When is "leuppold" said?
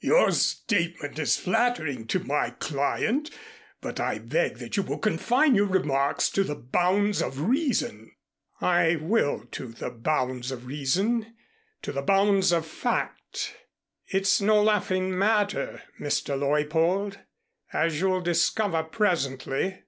16.40-17.18